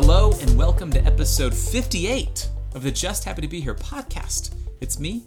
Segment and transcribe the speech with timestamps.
[0.00, 4.54] Hello and welcome to episode 58 of the Just Happy to Be Here podcast.
[4.80, 5.24] It's me,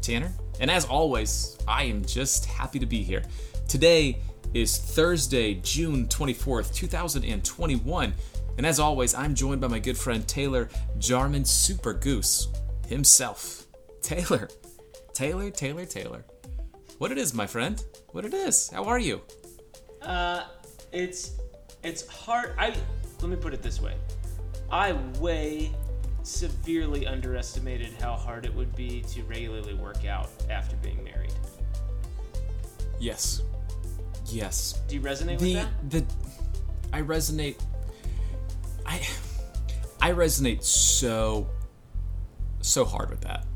[0.00, 3.24] Tanner, and as always, I am just happy to be here.
[3.66, 4.20] Today
[4.54, 8.14] is Thursday, June 24th, 2021,
[8.58, 10.68] and as always, I'm joined by my good friend Taylor
[10.98, 12.46] Jarman Super Goose
[12.86, 13.66] himself.
[14.02, 14.48] Taylor,
[15.14, 16.24] Taylor, Taylor, Taylor.
[16.98, 17.84] What it is, my friend?
[18.12, 18.70] What it is?
[18.70, 19.20] How are you?
[20.00, 20.44] Uh,
[20.92, 21.32] it's
[21.82, 22.54] it's hard.
[22.56, 22.76] I
[23.22, 23.94] let me put it this way.
[24.70, 25.72] I way
[26.22, 31.32] severely underestimated how hard it would be to regularly work out after being married.
[32.98, 33.42] Yes.
[34.26, 34.80] Yes.
[34.86, 35.90] Do you resonate the with that?
[35.90, 36.04] the
[36.92, 37.56] I resonate
[38.86, 39.00] I
[40.00, 41.48] I resonate so
[42.60, 43.46] so hard with that.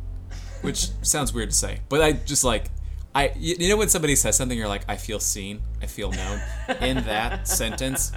[0.62, 2.71] Which sounds weird to say, but I just like
[3.15, 6.11] I you you know when somebody says something you're like I feel seen, I feel
[6.12, 6.41] known
[6.81, 8.12] in that sentence.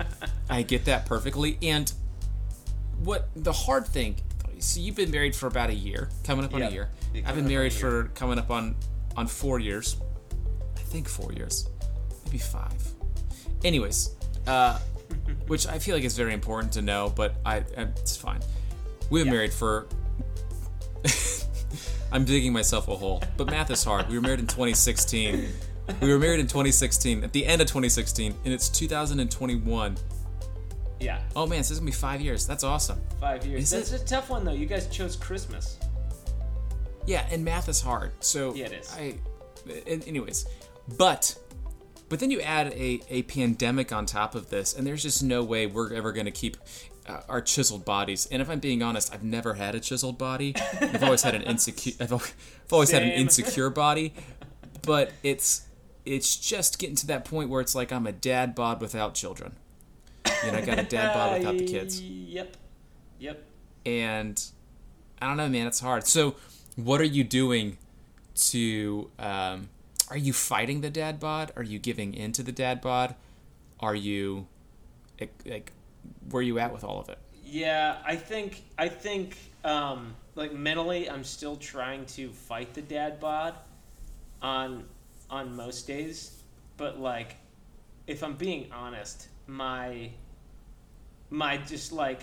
[0.49, 1.91] I get that perfectly and
[3.03, 4.15] what the hard thing
[4.59, 6.67] so you've been married for about a year, coming up on Yeah.
[6.69, 6.89] a year.
[7.13, 8.75] I've been up on a married for coming up on
[9.15, 9.97] on 4 years.
[10.75, 11.67] I think 4 years.
[12.25, 12.71] Maybe 5.
[13.63, 14.15] Anyways,
[14.47, 14.79] uh
[15.47, 18.39] which I feel like is very important to know, but I, I it's fine.
[19.11, 19.37] We've been Yeah.
[19.37, 19.87] married for.
[22.11, 24.07] I'm digging myself a hole, but math is hard.
[24.09, 25.47] We were married in 2016.
[26.01, 29.97] We were married in 2016, at the end of 2016, and it's 2021.
[30.99, 32.47] Yeah, Oh man, this is gonna be five years.
[32.47, 32.99] That's awesome.
[33.19, 33.71] five years.
[33.71, 34.53] Is That's a tough one though.
[34.53, 35.77] You guys chose Christmas.
[37.05, 38.11] Yeah, and math is hard.
[38.19, 38.93] So Yeah, it is.
[38.93, 39.15] I,
[39.85, 40.47] and anyways,
[40.97, 41.37] but
[42.09, 45.43] but then you add a, a pandemic on top of this, and there's just no
[45.43, 46.57] way we're ever going to keep
[47.07, 48.27] uh, our chiseled bodies.
[48.31, 50.55] And if I'm being honest, I've never had a chiseled body.
[50.81, 51.93] I've always had an insecure.
[51.99, 54.13] I've, al- I've always had an insecure body,
[54.83, 55.63] but it's
[56.05, 59.55] it's just getting to that point where it's like I'm a dad bod without children.
[60.45, 62.55] You know, I got a dad bod without the kids Yep.
[63.19, 63.43] Yep.
[63.85, 64.43] and
[65.21, 65.65] I don't know, man.
[65.67, 66.05] It's hard.
[66.05, 66.35] So,
[66.75, 67.77] what are you doing
[68.51, 69.09] to?
[69.17, 69.69] Um,
[70.09, 71.51] are you fighting the dad bod?
[71.57, 73.15] Are you giving in to the dad bod?
[73.79, 74.47] Are you
[75.45, 75.71] like
[76.29, 77.17] where you at with all of it?
[77.45, 83.19] Yeah, I think I think um, like mentally, I'm still trying to fight the dad
[83.19, 83.55] bod
[84.41, 84.85] on
[85.29, 86.43] on most days,
[86.75, 87.37] but like
[88.05, 90.11] if I'm being honest, my
[91.29, 92.21] my just like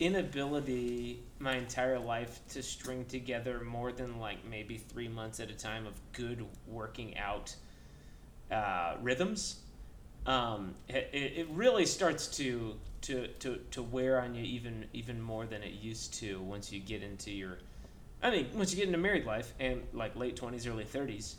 [0.00, 5.54] inability my entire life to string together more than like maybe three months at a
[5.54, 7.54] time of good working out
[8.50, 9.60] uh, rhythms
[10.26, 15.46] um, it, it really starts to, to to to wear on you even even more
[15.46, 17.58] than it used to once you get into your
[18.22, 21.34] I mean once you get into married life and like late 20s early 30s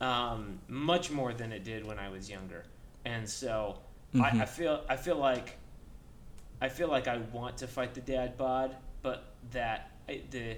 [0.00, 2.64] um, much more than it did when I was younger.
[3.04, 3.78] And so
[4.14, 5.56] I, I feel I feel like
[6.60, 10.56] I feel like I want to fight the dad bod but that I, the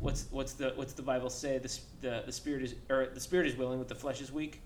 [0.00, 1.58] what's what's the what's the Bible say?
[1.58, 4.60] The the the spirit is or the spirit is willing but the flesh is weak?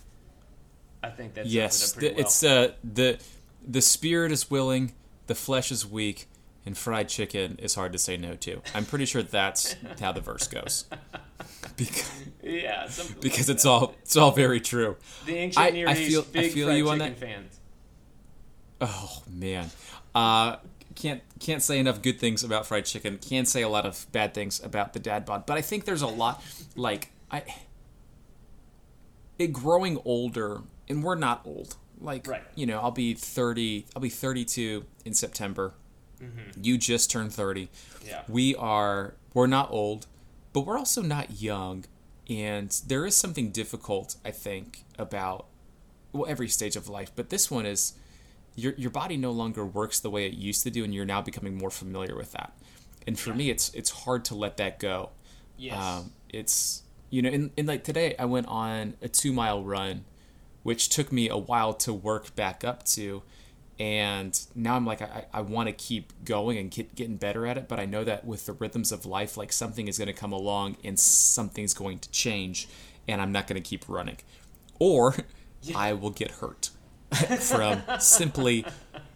[1.03, 2.21] I think that's yes, pretty the, well.
[2.21, 3.19] it's uh, the
[3.67, 4.93] the spirit is willing,
[5.27, 6.29] the flesh is weak,
[6.67, 8.61] and fried chicken is hard to say no to.
[8.75, 10.85] I'm pretty sure that's how the verse goes.
[11.77, 12.11] Because,
[12.43, 12.87] yeah
[13.21, 13.69] because like it's that.
[13.69, 14.97] all it's all very true.
[15.25, 17.27] the ancient I- Near I East feel- I big feel fried you on chicken that.
[17.27, 17.61] fans
[18.83, 19.71] Oh man,
[20.15, 20.57] uh,
[20.95, 23.19] can't can't say enough good things about fried chicken.
[23.19, 25.45] Can't say a lot of bad things about the dad bod.
[25.47, 26.43] But I think there's a lot
[26.77, 27.45] like I.
[29.39, 31.77] It growing older, and we're not old.
[32.01, 32.43] Like Right.
[32.55, 33.87] you know, I'll be thirty.
[33.95, 35.75] I'll be thirty-two in September.
[36.61, 37.71] You just turned thirty.
[38.07, 39.15] yeah We are.
[39.33, 40.07] We're not old,
[40.53, 41.85] but we're also not young.
[42.29, 45.47] And there is something difficult, I think, about
[46.13, 47.11] well every stage of life.
[47.17, 47.95] But this one is
[48.55, 51.23] your your body no longer works the way it used to do, and you're now
[51.23, 52.53] becoming more familiar with that.
[53.07, 55.11] And for me, it's it's hard to let that go.
[55.57, 59.65] yes Um, it's you know, in, in like today, I went on a two mile
[59.65, 60.05] run,
[60.63, 63.23] which took me a while to work back up to,
[63.79, 67.57] and now I'm like I, I want to keep going and get, getting better at
[67.57, 70.13] it, but I know that with the rhythms of life, like something is going to
[70.13, 72.69] come along and something's going to change,
[73.09, 74.19] and I'm not going to keep running,
[74.79, 75.17] or
[75.75, 76.71] I will get hurt
[77.41, 78.65] from simply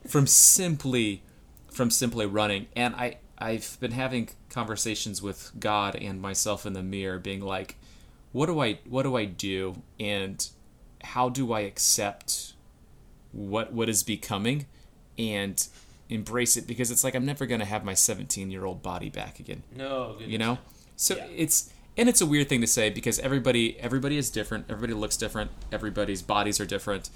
[0.06, 1.23] from simply
[1.70, 2.67] from simply running.
[2.75, 7.75] And i i've been having conversations with god and myself in the mirror being like
[8.35, 9.81] what do i what do i do?
[10.00, 10.47] And
[11.05, 12.55] how do i accept
[13.33, 14.67] what what is becoming
[15.19, 15.69] and
[16.09, 19.09] embrace it because it's like i'm never going to have my 17 year old body
[19.11, 20.29] back again no goodness.
[20.31, 20.59] you know
[20.97, 21.27] so Yeah.
[21.37, 25.17] it's and it's a weird thing to say because everybody everybody is different everybody looks
[25.17, 27.11] different everybody's bodies are different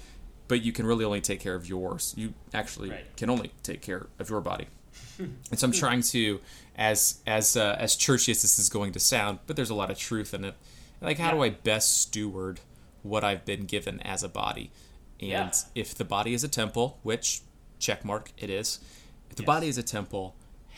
[0.47, 2.15] but you can really only take care of yours.
[2.17, 3.15] You actually Right.
[3.15, 4.65] can only take care of your body.
[5.19, 6.39] and so I'm trying to,
[6.75, 9.91] as as uh, as churchy as this is going to sound, but there's a lot
[9.91, 10.55] of truth in it.
[11.01, 12.61] Like, how do I best steward
[13.03, 14.71] what I've been given as a body?
[15.19, 15.51] And Yeah.
[15.75, 17.41] if the body is a temple, which
[17.79, 18.79] check mark it is,
[19.29, 19.47] if the Yes.
[19.47, 20.35] body is a temple,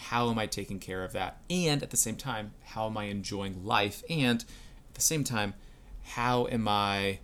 [0.07, 1.41] how am I taking care of that?
[1.49, 4.03] And at the same time, how am I enjoying life?
[4.09, 4.41] And
[4.89, 5.53] at the same time,
[6.03, 7.19] how am I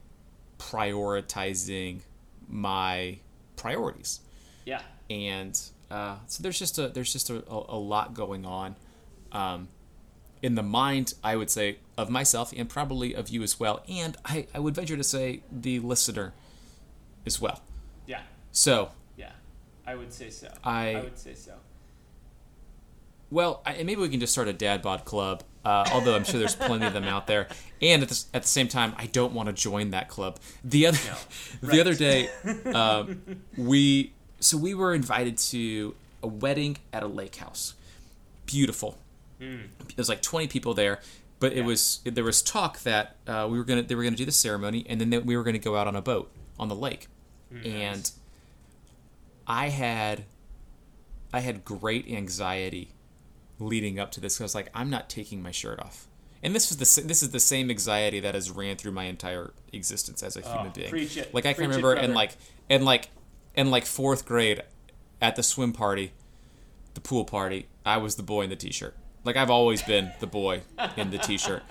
[0.59, 2.01] prioritizing
[2.47, 3.17] my
[3.55, 4.21] priorities?
[4.65, 4.81] Yeah.
[5.09, 5.57] and
[5.89, 8.75] uh, so there's just a there's just a, a, a lot going on
[9.31, 9.69] um,
[10.41, 14.15] in the mind I would say of myself and probably of you as well and
[14.25, 16.33] I, I would venture to say the listener
[17.25, 17.61] as well
[18.05, 18.21] Yeah.
[18.51, 19.31] so Yeah.
[19.85, 20.47] I would say so.
[20.63, 21.53] I- I would say so.
[23.31, 26.23] well I, and maybe we can just start a dad bod club uh, although I'm
[26.23, 27.47] sure there's plenty of them out there
[27.81, 30.87] and at the, at the same time I don't want to join that club the
[30.87, 30.97] other
[31.61, 31.79] the Right.
[31.79, 32.29] other day
[32.73, 33.21] um,
[33.57, 37.73] we so we were invited to a wedding at a lake house
[38.45, 38.97] beautiful
[39.95, 40.99] there's like 20 people there
[41.39, 41.67] but it Hmm.
[41.67, 44.85] Was there was talk that uh, we were gonna they were gonna do the ceremony
[44.89, 47.07] and then they, we were gonna go out on a boat on the lake
[47.51, 48.11] Hmm, and
[49.45, 50.25] i had
[51.31, 52.89] i had great anxiety
[53.59, 56.07] leading up to this i was like i'm not taking my shirt off
[56.43, 59.53] and this was the this is the same anxiety that has ran through my entire
[59.71, 61.33] existence as a human being it.
[61.33, 62.13] like i can it, remember in brother.
[62.13, 62.37] like
[62.69, 63.09] in like
[63.55, 64.61] in like fourth grade
[65.21, 66.11] at the swim party
[66.97, 68.95] the pool party, I was the boy in the t-shirt.
[69.27, 70.61] Like I've always been the boy
[70.95, 71.61] in the t-shirt.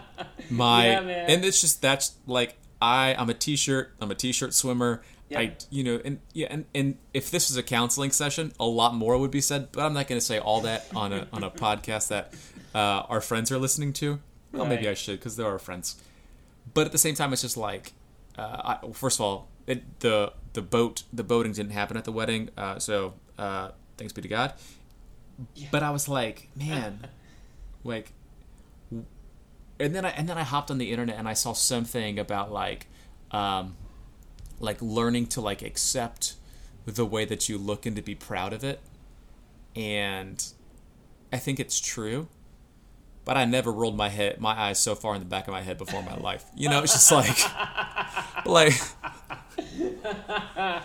[0.50, 5.02] My Yeah, and it's just that's like I I'm a t-shirt, I'm a t-shirt swimmer.
[5.30, 5.40] Yeah.
[5.40, 8.94] I you know and yeah and, and if this was a counseling session, a lot
[8.94, 11.42] more would be said, but I'm not going to say all that on a on
[11.42, 12.34] a podcast that
[12.74, 14.20] uh, our friends are listening to.
[14.52, 15.96] Well, maybe I should because they're our friends.
[16.74, 17.92] But at the same time, it's just like,
[18.36, 22.12] uh, I, first of all, it, the the boat the boating didn't happen at the
[22.12, 24.52] wedding, uh, so uh, thanks be to God.
[25.70, 27.06] But I was like, man,
[27.84, 28.12] like,
[29.78, 32.50] and then I and then I hopped on the internet and I saw something about
[32.52, 32.86] like,
[33.30, 33.76] um,
[34.58, 36.34] like learning to like accept
[36.86, 38.80] the way that you look and to be proud of it,
[39.74, 40.44] and
[41.32, 42.28] I think it's true.
[43.24, 45.60] But I never rolled my head, my eyes so far in the back of my
[45.60, 46.44] head before in my life.
[46.54, 47.36] You know, it's just like,
[48.46, 48.72] like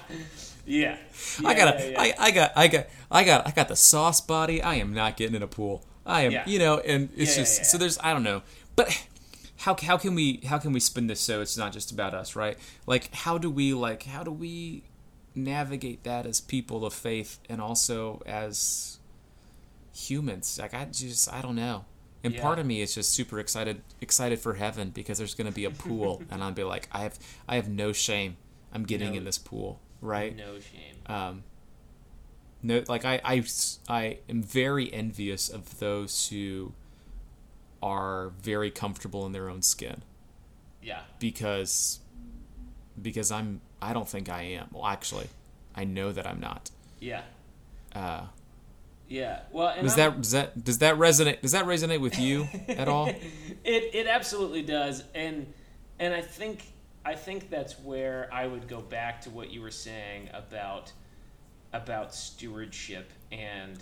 [0.66, 0.98] Yeah.
[1.46, 2.02] I got yeah, a, yeah.
[2.02, 4.62] I, I got, I got, I got, I got the sauce body.
[4.62, 5.84] I am not getting in a pool.
[6.06, 6.44] I am, Yeah.
[6.48, 8.42] you know, and it's Yeah, yeah, just yeah, so there's, I don't know,
[8.75, 9.06] but
[9.58, 12.36] how how can we how can we spin this so it's not just about us,
[12.36, 12.58] right?
[12.88, 14.84] Like, how do we like how do we
[15.36, 19.00] navigate that as people of faith and also as
[19.94, 20.58] humans?
[20.60, 21.86] Like, I just, I don't know.
[22.24, 22.42] And Yeah.
[22.42, 25.66] part of me is just super excited excited for heaven because there's going to be
[25.66, 27.18] a pool, and I'll be like, I have
[27.48, 28.38] I have no shame.
[28.74, 30.36] I'm getting in this pool, right?
[30.36, 30.95] No shame.
[31.07, 31.44] um,
[32.63, 33.44] no, like I, I,
[33.89, 36.74] I am very envious of those who
[37.81, 40.03] are very comfortable in their own skin
[40.81, 41.01] Yeah.
[41.19, 42.00] because
[43.01, 44.68] because I'm I don't think I am.
[44.71, 45.27] Well, actually,
[45.74, 46.69] I know that I'm not.
[47.00, 47.24] Yeah.
[47.95, 48.25] Uh,
[49.09, 49.39] Yeah.
[49.51, 52.48] Well, and does I'm- that does that does that resonate does that resonate with you
[52.68, 53.07] at all?
[53.63, 55.51] It it absolutely does, and
[56.00, 56.63] and I think
[57.03, 60.91] I think that's where I would go back to what you were saying about
[61.74, 63.81] about stewardship and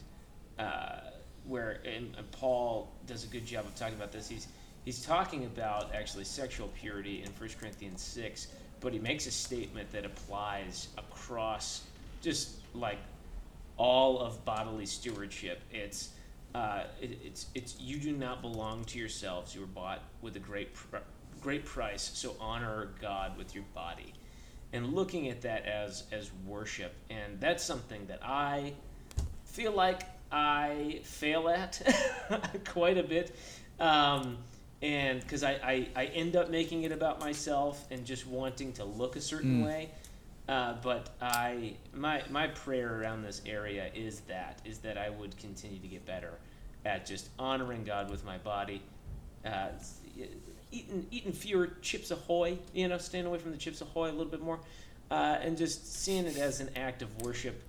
[0.58, 1.00] uh,
[1.46, 4.30] where and, and Paul does a good job of talking about this.
[4.30, 4.48] He's
[4.86, 8.48] he's talking about actually sexual purity in 1 Corinthians six,
[8.80, 11.84] but he makes a statement that applies across
[12.22, 13.00] just like
[13.78, 15.62] all of bodily stewardship.
[15.72, 16.12] It's
[16.56, 19.54] uh, it, it's it's you do not belong to yourselves.
[19.54, 20.98] You were bought with a great pr-
[21.42, 22.12] great price.
[22.14, 24.14] So honor God with your body,
[24.74, 28.74] and looking at that as as worship, and that's something that I
[29.46, 31.82] feel like I fail at
[32.68, 33.36] quite a bit.
[33.80, 34.38] Um,
[34.82, 38.86] and because I, I, I end up making it about myself and just wanting to
[38.86, 39.66] look a certain Mm.
[39.66, 39.90] way.
[40.48, 45.38] Uh, but I my my prayer around this area is that is that I would
[45.38, 46.34] continue to get better
[46.86, 48.82] at just honoring God with my body,
[49.46, 49.68] uh,
[50.72, 54.26] eating eating fewer chips ahoy, you know, staying away from the chips ahoy a little
[54.26, 54.60] bit more,
[55.12, 57.62] uh, and just seeing it as an act of worship.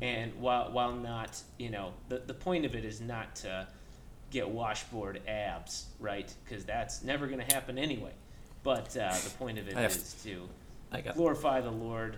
[0.00, 3.66] And while while not, you know, the the point of it is not to
[4.30, 6.32] get washboard abs, right?
[6.44, 8.12] Because that's never going to happen anyway.
[8.62, 10.48] But uh, the point of it is to
[11.14, 12.16] glorify the Lord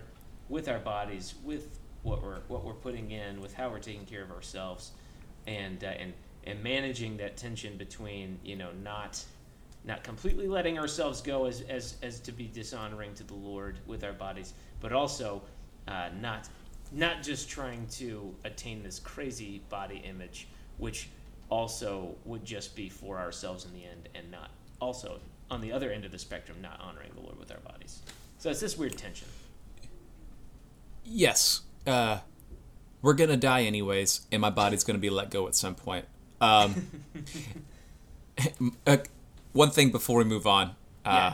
[0.49, 4.23] with our bodies, with what we're what we're putting in, with how we're taking care
[4.23, 4.91] of ourselves,
[5.47, 6.13] and uh, and
[6.45, 9.23] and managing that tension between you know not
[9.83, 14.03] not completely letting ourselves go as, as as to be dishonoring to the Lord with
[14.03, 15.41] our bodies, but also
[15.87, 16.47] uh, not
[16.91, 20.47] not just trying to attain this crazy body image,
[20.77, 21.09] which
[21.49, 25.19] also would just be for ourselves in the end, and not also
[25.49, 28.01] on the other end of the spectrum, not honoring the Lord with our bodies.
[28.37, 29.27] So it's this weird tension.
[31.03, 31.61] Yes.
[31.85, 32.19] Uh,
[33.01, 36.05] we're gonna die anyways, and my body's gonna be let go at some point.
[36.39, 36.87] Um,
[38.87, 38.97] uh,
[39.53, 40.69] one thing before we move on,
[41.05, 41.33] uh, Yeah.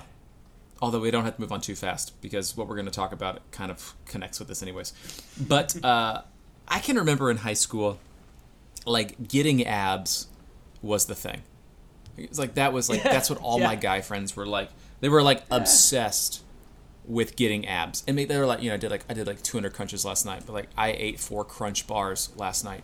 [0.81, 3.11] although we don't have to move on too fast because what we're going to talk
[3.11, 4.93] about kind of connects with this anyways.
[5.39, 6.21] But uh,
[6.67, 7.99] I can remember in high school,
[8.85, 10.27] like getting abs
[10.81, 11.41] was the thing.
[12.17, 13.67] It's like that was like Yeah, that's what all yeah.
[13.67, 14.69] my guy friends were like.
[15.01, 16.41] They were like obsessed
[17.05, 19.41] with getting abs, and they were like, you know, I did like I did like
[19.43, 22.83] 200 crunches last night, but like I ate four crunch bars last night.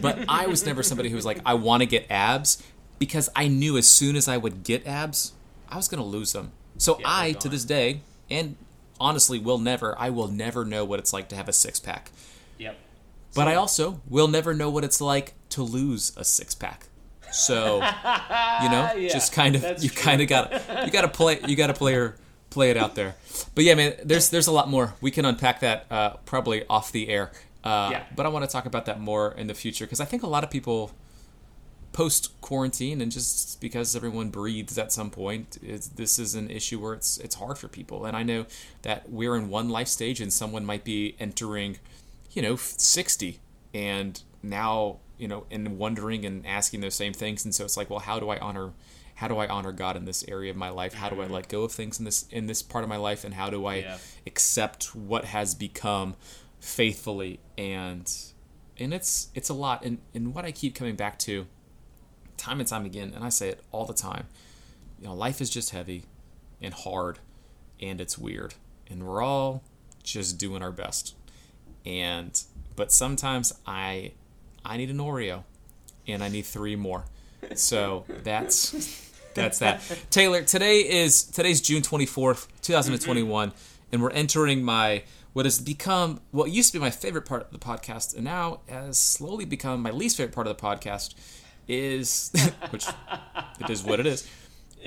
[0.00, 2.62] But I was never somebody who was like, I want to get abs
[2.98, 5.32] because I knew as soon as I would get abs,
[5.68, 6.52] I was gonna lose them.
[6.78, 8.56] So Yeah, I, to this day, and
[9.00, 12.10] honestly, will never, I will never know what it's like to have a six pack.
[12.58, 12.76] Yep.
[13.34, 16.86] But I also will never know what it's like to lose a six pack.
[17.32, 17.76] So,
[18.62, 20.52] you know, Yeah, just kind of you kind of got
[20.86, 22.16] you got to play you got to play her
[22.50, 23.16] play it out there.
[23.54, 24.94] But yeah, man, there's there's a lot more.
[25.00, 27.32] We can unpack that uh, probably off the air.
[27.64, 28.04] Uh, Yeah.
[28.14, 30.28] But I want to talk about that more in the future because I think a
[30.28, 30.92] lot of people
[31.94, 36.80] post quarantine and just because everyone breathes at some point it's, this is an issue
[36.80, 38.04] where it's it's hard for people.
[38.04, 38.46] And i know
[38.82, 41.78] that we're in one life stage and someone might be entering
[42.32, 43.38] you know 60
[43.72, 47.44] and now you know and wondering and asking those same things.
[47.44, 48.72] And so it's like well how do i honor
[49.14, 50.94] how do i honor god in this area of my life?
[50.94, 51.34] How do i mm-hmm.
[51.34, 53.22] let go of things in this in this part of my life?
[53.22, 53.98] And how do i Yeah.
[54.26, 56.16] accept what has become
[56.58, 57.38] faithfully?
[57.56, 58.12] And
[58.76, 59.84] and it's it's a lot.
[59.84, 61.46] And and what i keep coming back to
[62.44, 64.26] time and time again, and I say it all the time.
[65.00, 66.04] You know, life is just heavy
[66.60, 67.18] and hard,
[67.80, 68.54] and it's weird,
[68.88, 69.62] and we're all
[70.02, 71.14] just doing our best.
[71.86, 72.40] And
[72.76, 74.12] but sometimes I
[74.64, 75.44] I need an Oreo,
[76.06, 77.04] and I need three more.
[77.54, 79.80] So that's that's that.
[80.10, 83.52] Taylor, today is today's June twenty fourth, two thousand and twenty one,
[83.90, 87.50] and we're entering my what has become what used to be my favorite part of
[87.52, 91.14] the podcast, and now has slowly become my least favorite part of the podcast
[91.68, 92.30] is
[92.70, 92.86] which
[93.60, 94.28] it is what it is.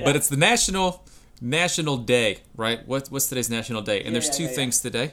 [0.03, 1.03] But it's the national
[1.41, 2.87] national day, right?
[2.87, 3.97] What what's today's national day?
[3.97, 4.55] And Yeah, there's yeah, two yeah, yeah.
[4.55, 5.11] things today.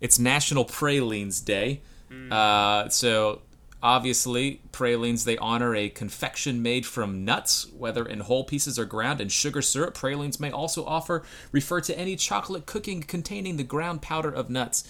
[0.00, 1.80] It's National Pralines Day.
[2.08, 2.32] Hmm.
[2.32, 3.42] Uh, so
[3.82, 9.20] obviously, pralines they honor a confection made from nuts, whether in whole pieces or ground
[9.20, 9.94] and sugar syrup.
[9.94, 14.84] Pralines may also offer refer to any chocolate cooking containing the ground powder of nuts.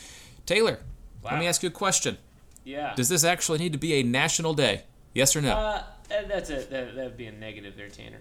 [0.47, 0.79] Taylor,
[1.25, 2.19] let me ask you a question.
[2.65, 2.95] Yeah.
[2.95, 4.83] Does this actually need to be a national day?
[5.19, 5.51] Yes or no?
[5.51, 5.83] uh,
[6.29, 8.21] that's a that would be a negative there, Tanner.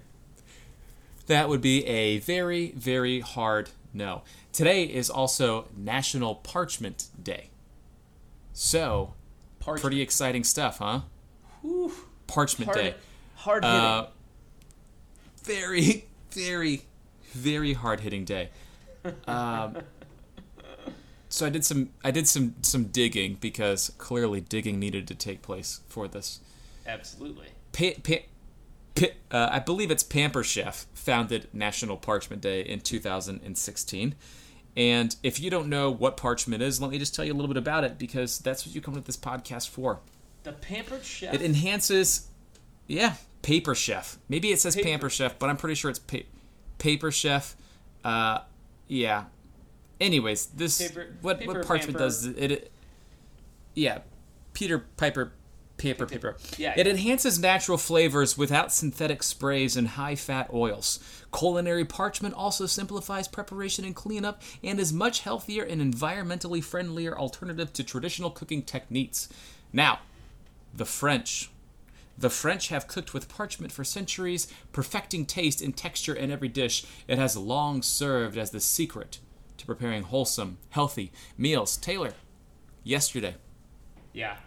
[1.28, 4.24] That would be a very, very hard no.
[4.52, 7.52] Today is also National Parchment Day.
[8.52, 9.14] So,
[9.60, 9.82] Parchment.
[9.82, 11.02] pretty exciting stuff, huh?
[11.62, 11.92] Whew.
[12.26, 12.96] Parchment hard, Day.
[13.36, 13.80] hard hitting.
[13.80, 14.08] Uh,
[15.44, 16.82] very, very,
[17.32, 18.50] very hard hitting day.
[19.28, 19.78] Um,
[21.30, 25.42] so I did some I did some some digging because clearly digging needed to take
[25.42, 26.42] place for this.
[26.88, 27.48] Absolutely.
[27.74, 28.26] Pa- pa-
[28.96, 34.16] pa- uh, I believe it's Pamper Chef founded National Parchment Day in 2016.
[34.76, 37.48] And if you don't know what parchment is, let me just tell you a little
[37.48, 40.00] bit about it because that's what you come to this podcast for.
[40.44, 41.34] The pampered chef.
[41.34, 42.28] It enhances,
[42.86, 44.18] yeah, Paper Chef.
[44.30, 46.18] Maybe it says Paper- Pamper Chef, but I'm pretty sure it's pa-
[46.78, 47.56] Paper Chef.
[48.04, 48.40] Uh,
[48.88, 49.26] yeah.
[50.00, 52.00] Anyways, this Paper- what Paper what parchment Pamper.
[52.00, 52.72] does it, it?
[53.74, 54.00] Yeah,
[54.54, 55.34] Peter Piper.
[55.78, 56.38] Paper, paper.
[56.58, 56.74] Yeah.
[56.76, 61.00] It enhances natural flavors without synthetic sprays and high fat oils.
[61.32, 67.74] Culinary parchment also simplifies preparation and cleanup and is much healthier and environmentally friendlier alternative
[67.74, 69.30] to traditional cooking techniques.
[69.72, 70.00] Now,
[70.74, 71.52] the French.
[72.18, 76.84] The French have cooked with parchment for centuries, perfecting taste and texture in every dish.
[77.08, 79.20] It has long served as the secret
[79.58, 81.78] to preparing wholesome, healthy meals.
[81.78, 82.14] Taylor,
[82.84, 83.36] yesterday
[84.18, 84.38] yeah.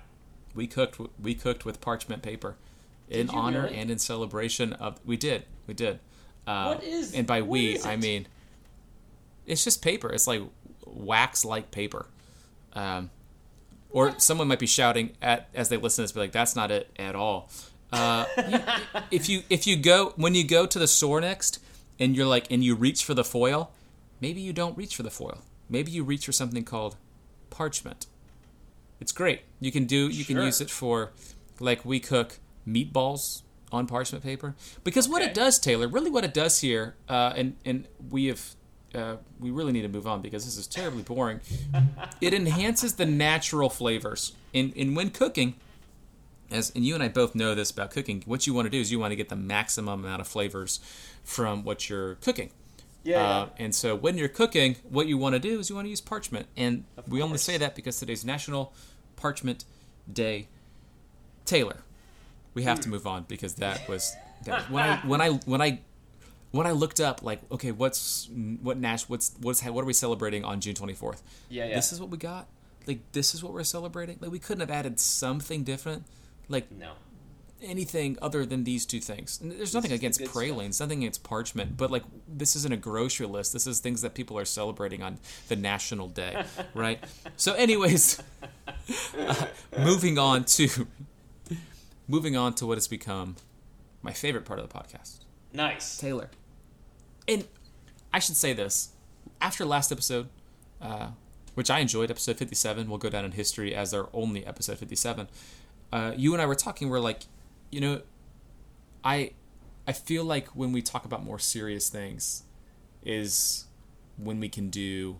[0.54, 2.56] We cooked we cooked with parchment paper
[3.08, 3.76] in honor really?
[3.76, 5.98] and in celebration of we did we did.
[6.46, 8.26] Uh, What is- and by what we I mean
[9.46, 10.12] it's just paper.
[10.12, 10.42] It's like
[10.86, 12.06] wax like paper.
[12.72, 13.10] Um,
[13.90, 16.70] or someone might be shouting at as they listen to this be like that's not
[16.70, 17.50] it at all.
[17.92, 18.58] Uh, you-
[19.10, 21.58] if you if you go when you go to the store next
[21.98, 23.72] and you're like and you reach for the foil
[24.20, 25.38] maybe you don't reach for the foil.
[25.68, 26.96] Maybe you reach for something called
[27.48, 28.06] parchment
[29.00, 29.42] it's great.
[29.60, 31.12] You can do you can use it for
[31.58, 33.42] like we cook meatballs
[33.72, 34.54] on parchment paper
[34.84, 38.54] because what it does, Taylor, really what it does here, uh, and and we have
[38.94, 41.40] uh, we really need to move on because this is terribly boring.
[42.20, 44.32] it enhances the natural flavors.
[44.52, 45.54] In in when cooking,
[46.50, 48.80] as and you and I both know this about cooking, what you want to do
[48.80, 50.80] is you want to get the maximum amount of flavors
[51.24, 52.50] from what you're cooking.
[53.02, 53.22] Yeah.
[53.22, 55.90] Uh, and so when you're cooking, what you want to do is you want to
[55.90, 56.46] use parchment.
[56.56, 58.74] And Of we only say that because today's National
[59.20, 59.64] Parchment
[60.12, 60.48] Day.
[61.44, 61.78] Taylor,
[62.54, 62.90] we have to Hmm.
[62.94, 65.80] move on because that was that, when I when I when I
[66.52, 68.28] when I looked up like okay what's
[68.62, 71.20] what Nash what's what's what are we celebrating on June 24th?
[71.48, 71.74] yeah, yeah.
[71.76, 72.48] This is what we got.
[72.86, 74.18] Like this is what we're celebrating.
[74.20, 76.04] Like we couldn't have added something different.
[76.48, 76.92] Like no.
[77.62, 79.38] anything other than these two things.
[79.42, 83.52] There's nothing against pralines, nothing against parchment, but like this isn't a grocery list.
[83.52, 86.42] This is things that people are celebrating on the national day,
[86.74, 86.98] right?
[87.36, 88.20] So, anyways,
[89.18, 89.46] uh,
[89.78, 90.86] moving on to
[92.08, 93.36] moving on to what has become
[94.02, 95.20] my favorite part of the podcast,
[95.52, 95.98] Nice.
[95.98, 96.30] Taylor.
[97.28, 97.46] And
[98.12, 98.90] I should say this
[99.40, 100.28] after last episode,
[100.80, 101.08] uh,
[101.54, 105.28] which I enjoyed, episode 57, will go down in history as our only episode 57.
[105.92, 107.22] Uh, you and I were talking, we're like,
[107.70, 108.02] you know,
[109.04, 109.32] I
[109.86, 112.44] I feel like when we talk about more serious things
[113.04, 113.64] is
[114.16, 115.18] when we can do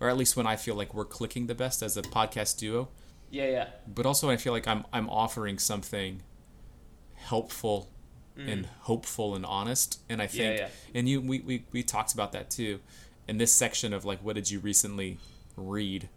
[0.00, 2.88] or at least when I feel like we're clicking the best as a podcast duo.
[3.30, 3.66] Yeah, yeah.
[3.86, 6.22] But also I feel like I'm I'm offering something
[7.14, 7.88] helpful
[8.36, 10.00] and hopeful and honest.
[10.08, 10.58] And I think Mm.
[10.58, 10.68] yeah.
[10.94, 12.80] and you we, we, we talked about that too.
[13.28, 15.18] In this section of like what did you recently
[15.56, 16.08] read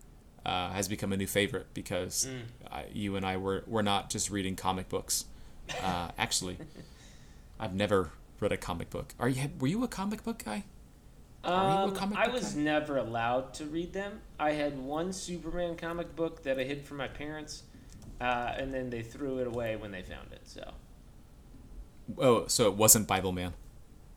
[0.46, 2.42] uh, has become a new favorite because Mm.
[2.72, 5.26] uh, you and I were we're not just reading comic books.
[5.84, 6.58] Uh, actually,
[7.60, 9.14] I've never read a comic book.
[9.20, 9.50] Are you?
[9.60, 10.64] Were you a comic book guy?
[11.48, 12.62] Are you a Um, I was guy?
[12.62, 14.22] never allowed to read them.
[14.40, 17.64] I had one Superman comic book that I hid from my parents,
[18.22, 20.42] uh, and then they threw it away when they found it.
[20.46, 20.74] So
[22.18, 23.54] Oh, so it wasn't Bible Man.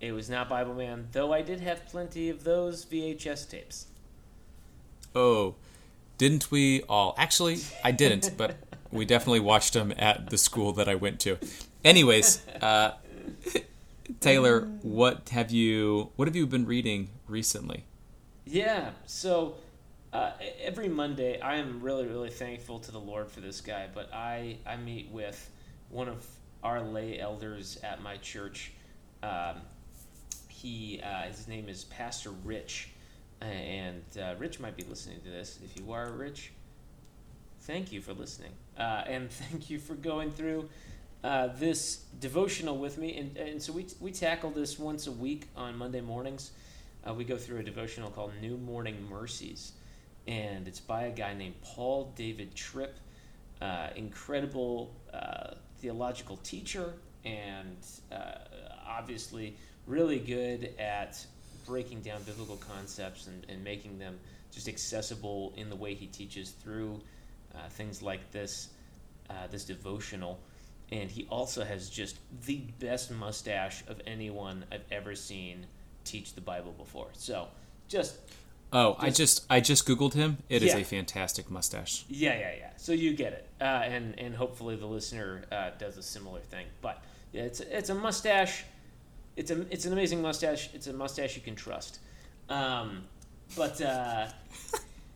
[0.00, 3.86] it was not Bible Man, though I did have plenty of those VHS tapes.
[5.14, 5.54] Oh,
[6.18, 7.14] didn't we all?
[7.18, 8.56] Actually, I didn't, but
[8.92, 11.38] we definitely watched them at the school that I went to.
[11.84, 12.92] Anyways, uh,
[14.20, 17.84] Taylor, what have you what have you been reading recently?
[18.44, 18.90] Yeah.
[19.06, 19.54] So
[20.12, 23.88] uh, every Monday, I am really, really thankful to the Lord for this guy.
[23.92, 25.50] But I, I meet with
[25.88, 26.26] one of
[26.62, 28.72] our lay elders at my church.
[29.22, 29.56] Um,
[30.48, 32.90] he, uh, his name is Pastor Rich,
[33.40, 35.58] and uh, Rich might be listening to this.
[35.64, 36.52] If you are Rich,
[37.62, 40.68] thank you for listening, uh, and thank you for going through
[41.24, 43.16] uh, this devotional with me.
[43.16, 46.50] And, and so we we tackle this once a week on Monday mornings.
[47.06, 49.72] Uh, we go through a devotional called New Morning Mercies,
[50.26, 52.98] and it's by a guy named Paul David Tripp,
[53.62, 56.92] uh, incredible uh, theological teacher,
[57.24, 57.76] and
[58.12, 58.32] uh,
[58.86, 61.24] obviously really good at
[61.66, 64.18] breaking down biblical concepts and, and making them
[64.52, 67.00] just accessible in the way he teaches through
[67.54, 68.68] uh, things like this
[69.30, 70.38] uh, this devotional.
[70.92, 75.66] And he also has just the best mustache of anyone I've ever seen
[76.10, 77.08] teach the Bible before.
[77.12, 77.48] So,
[77.88, 78.16] just
[78.72, 80.38] Oh, I just I just googled him.
[80.48, 80.78] It is Yeah.
[80.78, 82.04] a fantastic mustache.
[82.08, 82.70] yeah, yeah, yeah.
[82.76, 86.66] So you get it, uh, and and hopefully the listener uh, does a similar thing.
[86.80, 88.64] But yeah, it's it's a mustache.
[89.36, 90.70] It's a it's an amazing mustache.
[90.72, 91.98] It's a mustache you can trust.
[92.48, 93.04] Um,
[93.56, 94.28] but uh,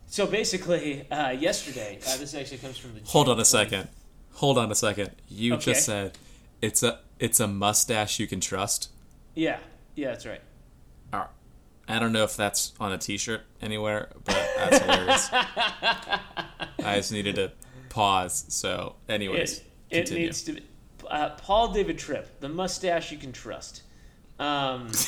[0.07, 3.01] so basically, uh, yesterday, uh, this actually comes from the.
[3.07, 3.89] Hold on a second.
[4.35, 5.11] Hold on a second.
[5.29, 5.73] You Okay.
[5.73, 6.19] just said
[6.61, 8.91] it's a it's a mustache you can trust.
[9.37, 9.59] Yeah,
[9.95, 10.41] yeah, that's right.
[11.19, 11.29] Right.
[11.87, 15.29] I don't know if that's on a T-shirt anywhere, but that's hilarious.
[15.33, 17.53] I just needed to
[17.91, 18.47] pause.
[18.49, 20.63] So, anyways, It, it needs to be.
[21.09, 23.83] Uh, Paul David Tripp, the mustache you can trust.
[24.39, 24.91] Um,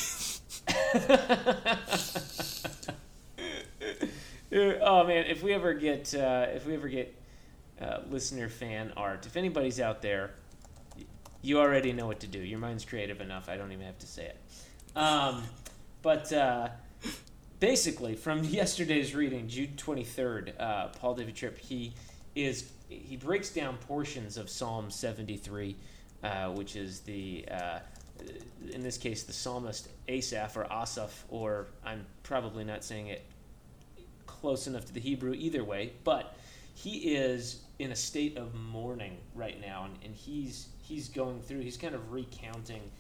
[4.53, 7.15] oh man, if we ever get uh, if we ever get
[7.81, 10.31] uh, listener fan art, if anybody's out there,
[11.43, 12.39] you already know what to do.
[12.39, 13.49] Your mind's creative enough.
[13.49, 14.37] I don't even have to say it.
[14.97, 15.43] Um,
[16.07, 16.69] but uh,
[17.59, 21.95] basically, from yesterday's reading, June twenty third, uh, Paul David Tripp, he
[22.37, 25.75] is he breaks down portions of Psalm seventy three,
[26.23, 27.81] uh, which is the uh,
[28.71, 33.25] in this case the psalmist Asaph or Asaph, or I'm probably not saying it
[34.27, 36.37] close enough to the Hebrew either way, but
[36.77, 41.63] he is in a state of mourning right now, and, and he's he's going through.
[41.63, 42.93] He's kind of recounting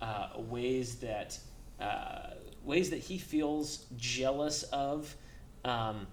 [0.00, 1.36] uh, ways that
[1.82, 5.14] uh, ways that he feels jealous of,
[5.64, 6.06] um,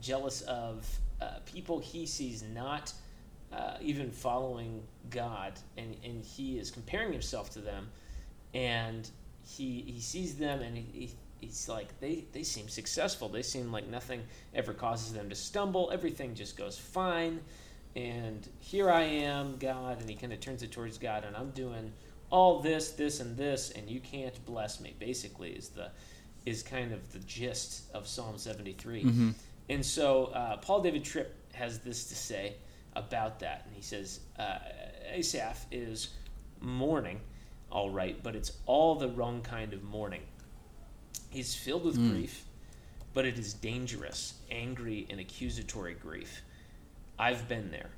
[0.00, 0.86] jealous of
[1.20, 2.92] uh, people he sees not
[3.52, 7.88] uh, even following God, and, and he is comparing himself to them,
[8.54, 9.08] and
[9.46, 13.28] he he sees them, and he, he he's like they they seem successful.
[13.28, 14.22] They seem like nothing
[14.54, 15.90] ever causes them to stumble.
[15.92, 17.40] Everything just goes fine.
[17.96, 21.50] And here I am, God, and he kind of turns it towards God, and I'm
[21.50, 21.92] doing
[22.30, 24.94] all this, this, and this, and you can't bless me.
[24.98, 25.90] Basically, is the
[26.46, 29.04] is kind of the gist of Psalm 73.
[29.04, 29.30] Mm-hmm.
[29.68, 32.54] And so uh, Paul David Tripp has this to say
[32.96, 34.58] about that, and he says uh,
[35.12, 36.10] Asaph is
[36.60, 37.20] mourning,
[37.70, 40.22] all right, but it's all the wrong kind of mourning.
[41.30, 42.10] He's filled with Mm.
[42.10, 42.44] grief,
[43.12, 46.42] but it is dangerous, angry, and accusatory grief.
[47.18, 47.90] I've been there.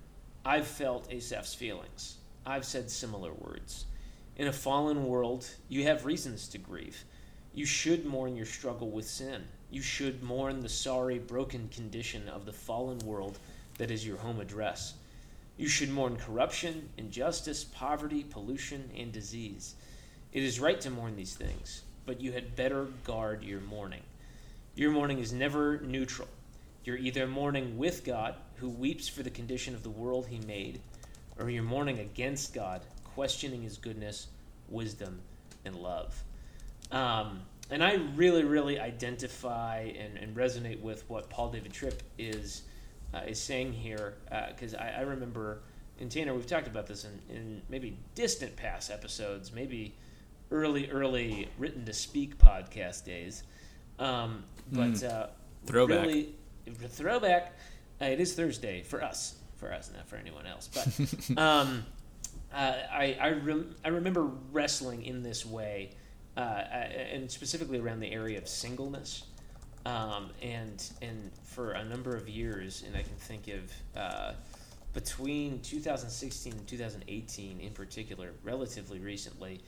[0.45, 2.17] I've felt Asaph's feelings.
[2.45, 3.85] I've said similar words.
[4.41, 7.05] In a fallen world, you have reasons to grieve.
[7.53, 9.45] You should mourn your struggle with sin.
[9.71, 13.39] You should mourn the sorry, broken condition of the fallen world
[13.77, 14.95] that is your home address.
[15.59, 19.75] You should mourn corruption, injustice, poverty, pollution, and disease.
[20.33, 24.05] It is right to mourn these things, but you had better guard your mourning.
[24.75, 26.29] Your mourning is never neutral.
[26.87, 30.81] You're either mourning with God, who weeps for the condition of the world he made,
[31.39, 32.81] or you're mourning against God,
[33.15, 34.29] questioning his goodness,
[34.69, 35.21] wisdom,
[35.65, 36.23] and love.
[36.91, 42.63] Um, and I really, really identify and, and resonate with what Paul David Tripp is
[43.13, 44.15] uh, is saying here,
[44.49, 45.63] because I, I remember,
[45.99, 49.95] and Tanner, we've talked about this in, in maybe distant past episodes, maybe
[50.51, 53.43] early, early written to speak podcast days.
[53.99, 55.27] Um, but uh,
[55.67, 56.07] Throwback.
[56.07, 56.35] really,
[56.89, 57.57] throwback.
[58.01, 60.71] Uh, it is Thursday for us, for us, not for anyone else.
[60.73, 61.85] But um,
[62.53, 63.41] uh, I I,
[63.85, 65.91] I remember wrestling in this way,
[66.37, 69.25] uh, and specifically around the area of singleness,
[69.87, 74.33] um, and and for a number of years, and I can think of uh,
[74.93, 79.61] between 2016 and 2018 in particular, relatively recently,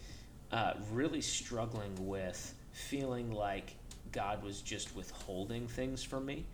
[0.51, 3.77] uh, really struggling with feeling like
[4.11, 6.45] God was just withholding things from me,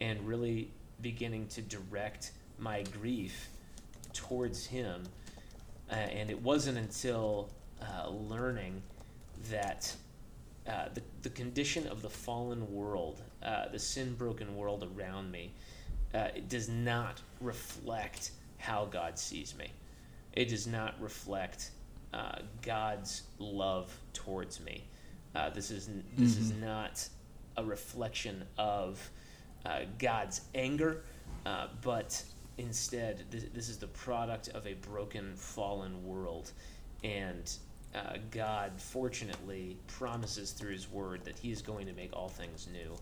[0.00, 3.48] and really beginning to direct my grief
[4.12, 5.04] towards Him.
[5.90, 8.82] Uh, and it wasn't until uh, learning
[9.50, 9.94] that
[10.68, 15.52] uh, the, the condition of the fallen world, uh, the sin broken world around me,
[16.14, 19.72] uh, it does not reflect how God sees me.
[20.32, 21.70] It does not reflect
[22.12, 24.84] uh, God's love towards me.
[25.34, 27.06] Uh, this is this is not
[27.56, 29.10] a reflection of
[29.66, 31.02] uh, God's anger,
[31.44, 32.22] uh, but
[32.58, 36.52] instead, this, this is the product of a broken, fallen world.
[37.02, 37.50] And
[37.94, 42.68] uh, God, fortunately, promises through His Word that He is going to make all things
[42.70, 42.96] new,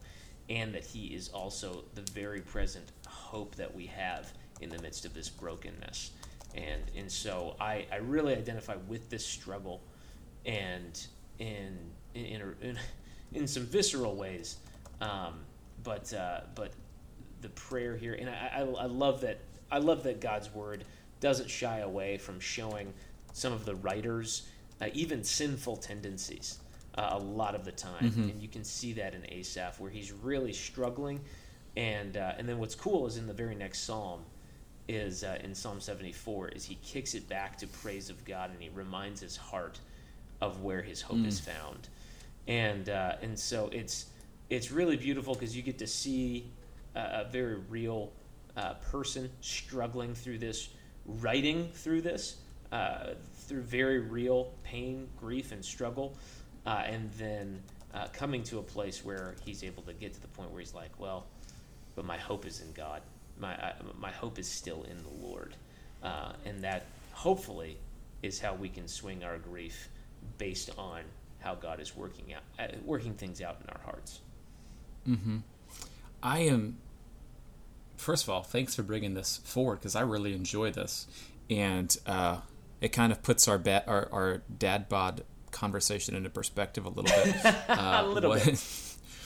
[0.48, 5.04] and that He is also the very present hope that we have in the midst
[5.04, 6.12] of this brokenness.
[6.54, 9.82] And and so I, I really identify with this struggle,
[10.44, 11.04] and
[11.38, 11.76] in
[12.14, 12.78] in in,
[13.32, 14.56] in some visceral ways,
[15.00, 15.40] um,
[15.82, 16.72] but uh, but
[17.46, 19.38] the prayer here, and I, I, I love that
[19.70, 20.85] I love that God's word
[21.20, 22.92] doesn't shy away from showing
[23.32, 24.48] some of the writers
[24.80, 26.59] uh, even sinful tendencies
[26.98, 30.11] uh, a lot of the time, and you can see that in Asaph where he's
[30.11, 31.20] really struggling,
[31.76, 34.22] and uh, and then what's cool is in the very next psalm
[34.88, 38.62] is uh, in Psalm 74 is he kicks it back to praise of God and
[38.62, 39.80] he reminds his heart
[40.40, 41.88] of where his hope is found,
[42.48, 44.06] and uh, and so it's
[44.50, 46.50] it's really beautiful because you get to see
[46.96, 48.12] a, very real
[48.56, 50.70] uh, person struggling through this,
[51.04, 52.37] writing through this,
[52.72, 53.14] uh,
[53.46, 56.16] through very real pain, grief, and struggle,
[56.66, 57.62] uh, and then
[57.94, 60.74] uh, coming to a place where he's able to get to the point where he's
[60.74, 61.26] like, well,
[61.94, 63.02] but my hope is in God.
[63.38, 65.54] My my hope is still in the Lord,
[66.02, 67.76] uh, and that hopefully
[68.22, 69.88] is how we can swing our grief
[70.38, 71.02] based on
[71.38, 74.20] how God is working out, uh, working things out in our hearts.
[76.22, 76.78] I am.
[77.96, 81.06] First of all, thanks for bringing this forward because I really enjoy this,
[81.50, 82.38] and uh,
[82.80, 87.04] it kind of puts our ba- our, our dad bod conversation into perspective a little
[87.04, 87.35] bit.
[87.68, 88.62] Uh, A little bit.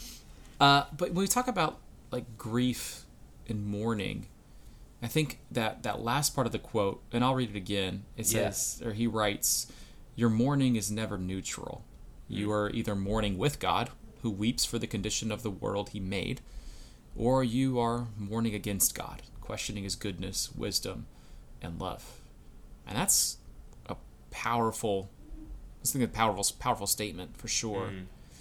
[0.61, 1.79] uh, but when we talk about
[2.11, 3.05] like grief
[3.49, 4.27] and mourning,
[5.03, 8.05] I think that that last part of the quote, and I'll read it again.
[8.17, 9.67] It says, or he writes,
[10.15, 11.85] "Your mourning is never neutral.
[12.29, 13.91] You are either mourning with God,
[14.23, 16.41] who weeps for the condition of the world He made."
[17.17, 21.07] Or you are mourning against God, questioning His goodness, wisdom,
[21.61, 22.21] and love.
[22.87, 23.39] And that's
[23.87, 23.97] a
[24.31, 25.11] powerful,
[25.83, 27.91] I think a powerful, powerful statement for sure.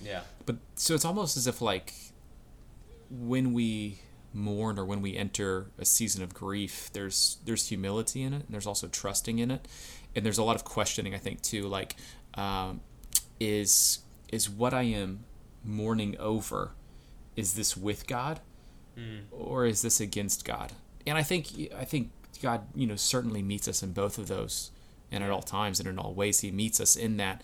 [0.04, 0.22] Yeah.
[0.46, 1.94] But so it's almost as if like
[3.10, 4.00] when we
[4.34, 8.48] mourn or when we enter a season of grief, there's there's humility in it, and
[8.50, 9.68] there's also trusting in it,
[10.16, 11.14] and there's a lot of questioning.
[11.14, 11.96] I think too, like
[12.36, 12.82] um,
[13.40, 14.00] is
[14.32, 15.26] is what I am
[15.64, 16.72] mourning over?
[17.36, 18.42] Is this with God,
[19.00, 19.22] Mm.
[19.32, 20.74] or is this against God?
[21.08, 24.72] And I think I think God, you know, certainly meets us in both of those,
[25.12, 27.42] and at all times and in all ways, He meets us in that.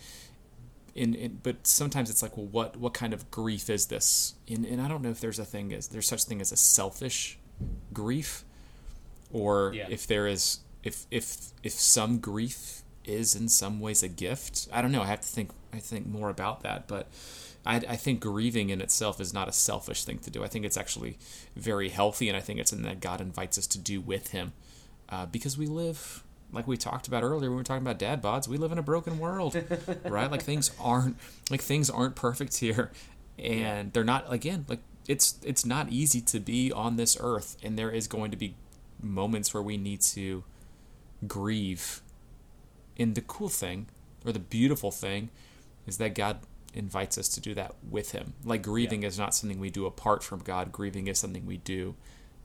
[0.94, 4.34] In, in but sometimes it's like, well, what what kind of grief is this?
[4.48, 6.56] And, and I don't know if there's a thing as there's such thing as a
[6.56, 7.38] selfish
[7.92, 8.44] grief,
[9.32, 9.86] or Yeah.
[9.90, 14.68] if there is if if if some grief is in some ways a gift.
[14.72, 15.02] I don't know.
[15.02, 15.50] I have to think.
[15.72, 17.06] I think more about that, but.
[17.66, 20.44] I, I think grieving in itself is not a selfish thing to do.
[20.44, 21.18] I think it's actually
[21.56, 24.52] very healthy, and I think it's something that God invites us to do with Him,
[25.08, 28.22] uh, because we live, like we talked about earlier when we were talking about dad
[28.22, 28.46] bods.
[28.46, 29.56] We live in a broken world,
[30.04, 30.30] right?
[30.30, 31.16] Like things aren't
[31.50, 32.92] like things aren't perfect here,
[33.38, 37.78] and they're not again like it's it's not easy to be on this earth, and
[37.78, 38.54] there is going to be
[39.02, 40.44] moments where we need to
[41.26, 42.00] grieve.
[42.98, 43.88] And the cool thing,
[44.24, 45.30] or the beautiful thing,
[45.86, 46.38] is that God
[46.76, 48.34] invites us to do that with him.
[48.44, 50.72] Like grieving is not something we do apart from God.
[50.72, 51.94] Grieving is something we do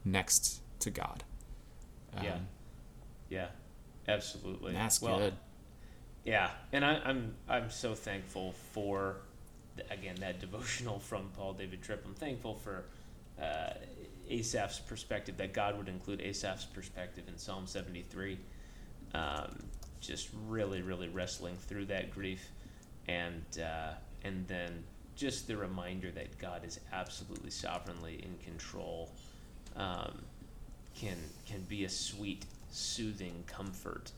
[0.05, 1.23] next to God.
[2.21, 2.33] Yeah.
[2.33, 2.47] Um,
[3.29, 3.47] Yeah.
[4.07, 4.73] Absolutely.
[4.73, 5.33] that's Well, good.
[6.23, 9.17] Yeah, and I, I'm I'm so thankful for
[9.89, 12.03] again that devotional from Paul David Tripp.
[12.05, 12.85] I'm thankful for
[13.41, 13.73] uh,
[14.29, 18.37] Asaph's perspective that God would include Asaph's perspective in Psalm 73.
[19.13, 19.63] Um,
[19.99, 22.49] just really, really wrestling through that grief,
[23.07, 24.83] and uh, and then
[25.15, 29.11] just the reminder that God is absolutely sovereignly in control.
[29.75, 30.23] Um,
[30.95, 34.11] can can be a sweet, soothing comfort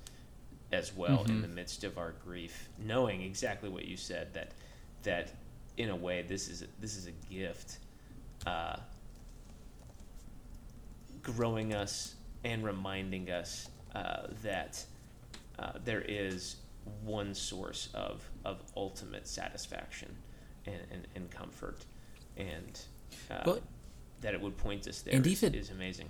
[0.71, 1.41] as well in Mhm.
[1.43, 4.51] the midst of our grief, knowing exactly what you said that
[5.03, 5.33] that
[5.77, 7.77] in a way this is a, this is a gift,
[8.45, 8.77] uh,
[11.21, 14.83] growing us and reminding us uh, that
[15.59, 16.55] uh, there is
[17.03, 20.15] one source of of ultimate satisfaction
[20.65, 21.85] and, and, and comfort,
[22.37, 22.81] and
[23.31, 23.59] uh, Well-
[24.21, 26.09] that it would point us there And is- even- is amazing.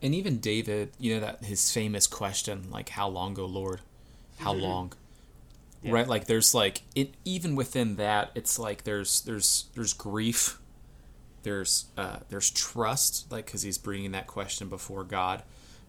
[0.00, 3.80] And even David, you know that his famous question, like "How long, O Lord?
[4.38, 4.92] How long?"
[5.82, 5.92] Yeah.
[5.92, 6.06] Right?
[6.08, 10.60] Like there's like it even within that, it's like there's there's there's grief,
[11.42, 15.42] there's uh, there's trust, like because he's bringing that question before God,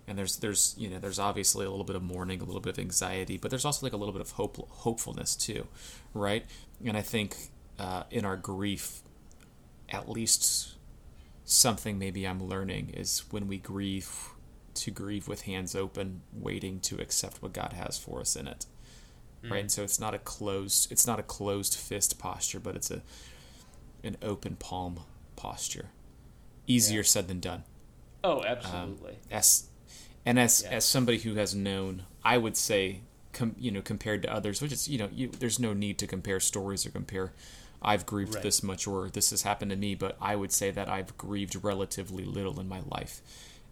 [0.09, 2.73] and there's there's you know there's obviously a little bit of mourning, a little bit
[2.73, 5.67] of anxiety, but there's also like a little bit of hope hopefulness too,
[6.13, 6.45] right?
[6.83, 7.35] And I think
[7.77, 9.01] uh, in our grief,
[9.87, 10.75] at least
[11.45, 14.09] something maybe I'm learning is when we grieve
[14.75, 18.65] to grieve with hands open, waiting to accept what God has for us in it.
[19.41, 19.61] Right?
[19.61, 23.03] And so it's not a closed it's not a closed fist posture, but it's a
[24.03, 25.01] an open palm
[25.37, 25.91] posture.
[26.67, 27.03] Easier Yeah.
[27.03, 27.63] said than done.
[28.21, 29.19] Oh, absolutely.
[29.31, 29.68] As
[30.29, 30.77] and as Yeah.
[30.77, 33.01] as somebody who has known, I would say
[33.33, 36.07] com, you know compared to others, which is you know, you, there's no need to
[36.07, 37.33] compare stories or compare
[37.81, 38.43] I've grieved Right.
[38.43, 41.55] this much or this has happened to me, but I would say that I've grieved
[41.63, 43.21] relatively little in my life.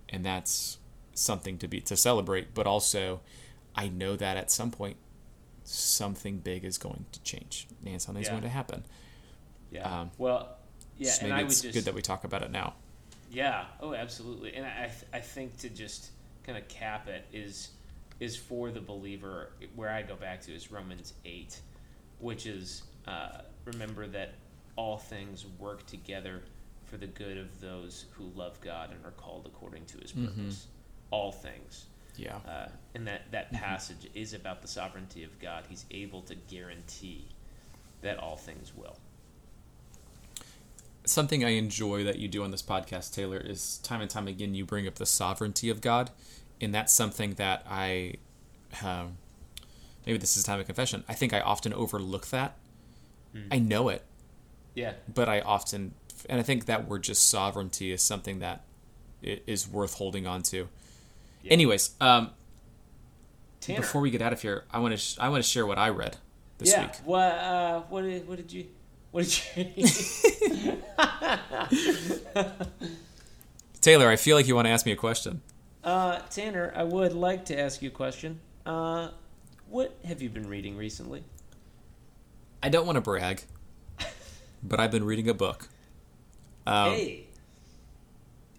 [0.10, 0.78] And that's
[1.14, 3.20] something to be to celebrate, but also
[3.76, 4.96] I know that at some point
[5.66, 8.32] something big is going to change and something's Yeah.
[8.32, 8.84] going to happen.
[9.72, 10.02] yeah.
[10.02, 10.56] um, well,
[10.98, 12.76] yeah, so and maybe I would it's just good that we talk about it now.
[13.30, 13.66] Yeah.
[13.82, 14.56] Oh, absolutely.
[14.56, 16.12] And I, I I think to just
[16.48, 17.70] kind of cap it is
[18.20, 19.52] is for the believer.
[19.76, 21.60] Where I go back to is Romans eight,
[22.20, 24.34] which is uh, remember that
[24.76, 26.42] all things work together
[26.86, 30.28] for the good of those who love God and are called according to His Mhm.
[30.28, 30.68] purpose.
[31.12, 31.86] All things.
[32.16, 32.38] Yeah.
[32.38, 35.66] Uh, and that, that passage is about the sovereignty of God.
[35.70, 37.28] He's able to guarantee
[38.02, 38.98] that all things will.
[41.10, 44.54] Something I enjoy that you do on this podcast, Taylor, is time and time again
[44.54, 46.12] you bring up the sovereignty of God,
[46.62, 48.16] and that's something that I,
[48.84, 49.18] um,
[50.06, 51.04] maybe this is time of confession.
[51.08, 52.56] I think I often overlook that.
[53.52, 54.02] I know it,
[54.74, 54.94] Yeah.
[55.14, 55.94] but I often,
[56.28, 58.64] and I think that word just sovereignty is something that
[59.24, 59.42] i-
[59.72, 60.68] worth holding on to.
[61.44, 61.52] Yeah.
[61.54, 62.32] Anyways, um,
[63.62, 63.82] Tanner.
[63.82, 65.78] before we get out of here, I want to sh- I want to share what
[65.78, 66.18] I read
[66.58, 66.84] this yeah.
[66.88, 66.96] week.
[67.06, 68.66] What uh, what did what did you
[69.12, 70.78] what did you
[73.82, 75.42] Taylor, I feel like you want to ask me a question.
[75.84, 76.74] uh, Tanner?
[76.76, 78.40] I would like to ask you a question.
[78.66, 79.10] Uh,
[79.70, 81.24] what have you been reading recently?
[82.62, 83.44] I don't want to brag,
[84.64, 85.70] but I've been reading a book.
[86.66, 87.28] Um, hey.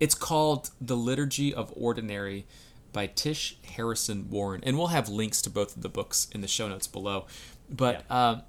[0.01, 2.47] It's called The Liturgy of Ordinary
[2.93, 6.49] by Tish Harrison Warren, and we'll have links to both of the books in the
[6.49, 7.27] show notes below.
[7.69, 8.43] But um,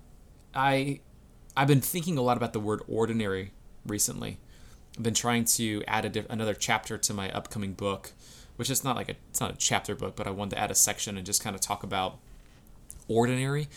[0.54, 1.02] I
[1.56, 3.52] I've been thinking a lot about the word ordinary
[3.86, 4.38] recently.
[4.98, 8.12] I've been trying to add a diff- another chapter to my upcoming book,
[8.56, 10.72] which is not like a it's not a chapter book, but I wanted to add
[10.72, 12.18] a section and just kind of talk about
[13.08, 13.68] ordinary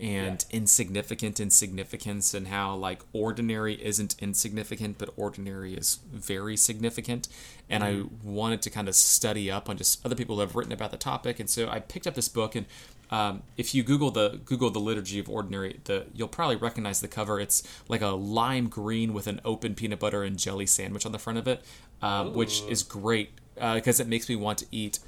[0.00, 0.56] and Yeah.
[0.56, 7.28] insignificant insignificance and how like ordinary isn't insignificant but ordinary is very significant
[7.68, 8.32] and i mm-hmm.
[8.32, 10.96] wanted to kind of study up on just other people who have written about the
[10.96, 12.64] topic and so i picked up this book and
[13.10, 17.08] um, if you google the google the liturgy of ordinary the you'll probably recognize the
[17.08, 21.12] cover it's like a lime green with an open peanut butter and jelly sandwich on
[21.12, 21.64] the front of it
[22.02, 23.30] um, which is great
[23.74, 24.98] because it makes me want to eat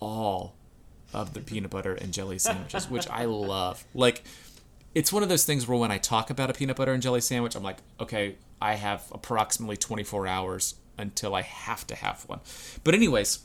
[0.00, 0.54] all
[1.12, 3.84] of the peanut butter and jelly sandwiches, which I love.
[3.94, 4.24] Like,
[4.94, 7.20] it's one of those things where when I talk about a peanut butter and jelly
[7.20, 12.40] sandwich, I'm like, okay, I have approximately 24 hours until I have to have one.
[12.82, 13.40] But anyways,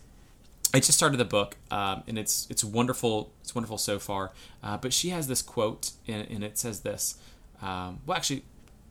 [0.74, 3.32] I just started the book, um, and it's it's wonderful.
[3.42, 4.32] It's wonderful so far.
[4.64, 7.16] Uh, but she has this quote, and, and it says this.
[7.62, 8.44] Um, well, actually,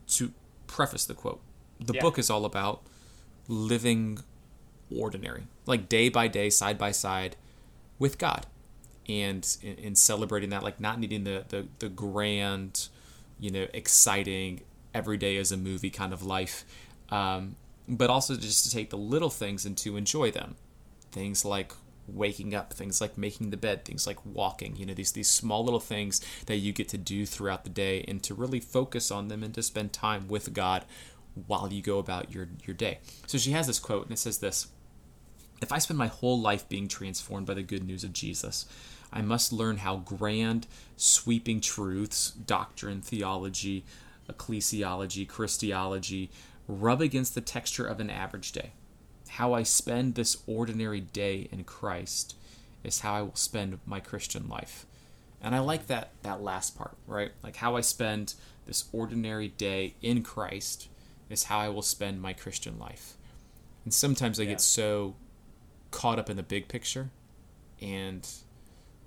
[0.09, 0.33] to
[0.67, 1.41] preface the quote,
[1.81, 2.03] the Yeah.
[2.03, 2.83] book is all about
[3.49, 4.19] living
[4.95, 7.37] ordinary, like day by day, side by side,
[7.99, 8.47] with God,
[9.09, 12.89] and in, in celebrating that, like not needing the the the grand,
[13.39, 14.61] you know, exciting
[14.93, 16.65] every day is a movie kind of life,
[17.11, 17.57] um,
[17.89, 20.57] but also just to take the little things and to enjoy them
[21.13, 21.73] things like
[22.07, 25.65] waking up things like making the bed things like walking you know these these small
[25.65, 29.29] little things that you get to do throughout the day and to really focus on
[29.29, 30.85] them and to spend time with God
[31.47, 34.39] while you go about your your day so she has this quote and it says
[34.39, 34.67] this
[35.61, 38.67] if I spend my whole life being transformed by the good news of Jesus,
[39.13, 43.85] I must learn how grand, sweeping truths, doctrine, theology,
[44.31, 46.31] ecclesiology, Christology,
[46.67, 48.73] rub against the texture of an average day.
[49.35, 52.35] How I spend this ordinary day in Christ
[52.83, 54.87] is how I will spend my Christian life.
[55.43, 57.33] And I like that that last part, right?
[57.43, 58.35] Like how I spend
[58.67, 60.89] this ordinary day in Christ
[61.29, 63.15] is how I will spend my Christian life.
[63.85, 64.51] And sometimes I Yeah.
[64.51, 65.15] get so
[65.91, 67.11] caught up in the big picture
[67.81, 68.29] and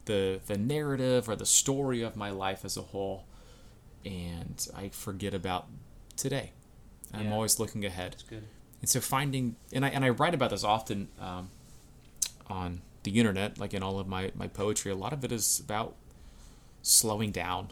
[0.06, 3.26] the the narrative or the story of my life as a whole
[4.06, 5.68] and I forget about
[6.18, 6.52] today.
[7.14, 7.34] I'm Yeah.
[7.34, 8.14] always looking ahead.
[8.14, 8.48] It's good.
[8.84, 11.52] And so finding and I and I write about this often um,
[12.48, 15.62] on the internet, like in all of my, my poetry, a lot of it is
[15.62, 15.96] about
[16.82, 17.70] slowing down,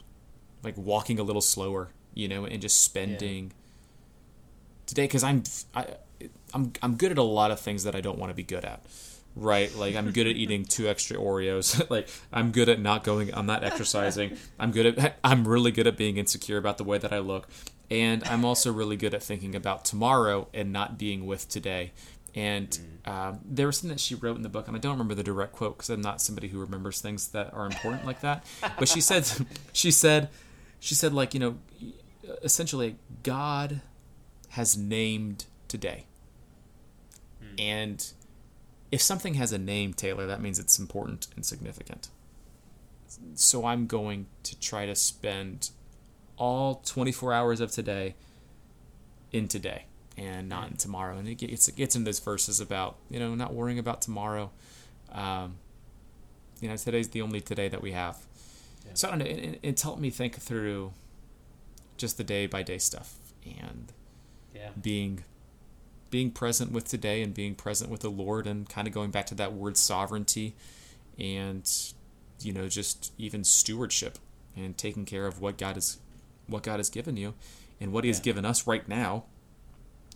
[0.64, 3.52] like walking a little slower, you know, and just spending
[4.86, 5.44] today because I'm
[5.76, 5.86] I,
[6.54, 8.64] I'm I'm good at a lot of things that I don't want to be good
[8.64, 8.82] at.
[9.36, 11.90] Right, like I'm good at eating two extra Oreos.
[11.90, 13.34] like I'm good at not going.
[13.34, 14.38] I'm not exercising.
[14.58, 15.18] I'm good at.
[15.26, 17.50] I'm really good at being insecure about the way that I look,
[17.92, 21.92] and I'm also really good at thinking about tomorrow and not being with today.
[22.34, 25.14] And um, there was something that she wrote in the book, and I don't remember
[25.14, 28.46] the direct quote because I'm not somebody who remembers things that are important like that.
[28.80, 29.30] But she said,
[29.74, 30.30] she said,
[30.80, 31.58] she said, like you know,
[32.42, 33.82] essentially, God
[34.52, 36.06] has named today,
[37.60, 38.10] and
[38.90, 42.08] if something has a name, Taylor, that means it's important and significant.
[43.36, 45.72] So I'm going to try to spend
[46.42, 48.16] all 24 hours of today
[49.32, 49.86] in today
[50.18, 51.18] and not in tomorrow.
[51.18, 54.50] And it gets, it gets in those verses about, you know, not worrying about tomorrow.
[55.12, 55.58] Um,
[56.60, 58.18] you know, today's the only today that we have.
[58.86, 58.92] Yeah.
[58.96, 59.26] So I don't know.
[59.26, 60.94] It, it- it's helped me think through
[61.98, 63.94] just the day by day stuff and
[64.56, 64.70] Yeah.
[64.82, 65.24] being
[66.10, 69.28] being present with today and being present with the Lord and kind of going back
[69.28, 70.56] to that word sovereignty
[71.20, 71.72] and
[72.42, 74.18] you know just even stewardship
[74.58, 76.00] and taking care of what God has
[76.48, 77.34] what God has given you
[77.80, 79.26] and what he has given us right now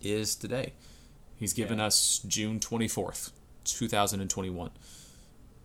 [0.01, 0.73] is today.
[1.37, 1.85] He's given Yeah.
[1.87, 3.31] us June 24th,
[3.63, 4.71] 2021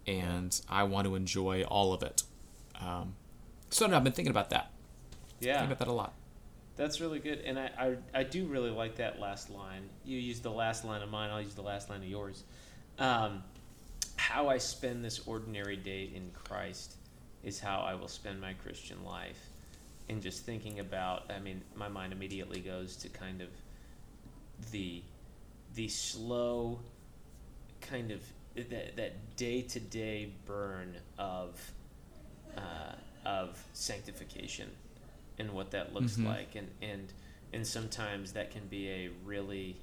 [0.07, 2.23] and I want to enjoy all of it.
[2.81, 3.14] Um,
[3.70, 4.70] so no, I've been thinking about that.
[5.40, 5.55] Yeah.
[5.59, 6.14] Thinking about that a lot.
[6.77, 9.90] That's really good, and I, I I do really like that last line.
[10.05, 11.31] You use the last line of mine.
[11.31, 12.42] I'll use the last line of yours.
[12.99, 13.42] Um,
[14.16, 16.94] how I spend this ordinary day in Christ
[17.44, 19.50] is how I will spend my Christian life.
[20.11, 23.49] And just thinking about, I mean, my mind immediately goes to kind of
[24.73, 25.03] the
[25.77, 26.81] the slow
[27.80, 28.20] kind of
[28.57, 31.72] that that day to day burn of
[32.57, 34.68] uh, of sanctification
[35.39, 36.26] and what that looks Mhm.
[36.26, 37.12] like and and
[37.53, 39.76] and sometimes that can be a really